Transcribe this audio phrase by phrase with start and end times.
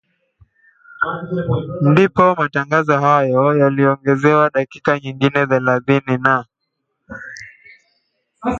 [1.91, 6.45] ndipo matangazo hayo yaliongezewa dakika nyingine thelathini na